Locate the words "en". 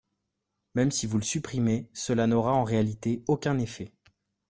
2.55-2.63